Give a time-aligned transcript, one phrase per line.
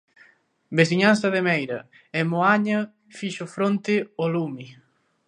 [0.77, 1.79] Veciñanza de Meira,
[2.19, 2.79] en Moaña,
[3.17, 4.65] fixo fronte ao lume.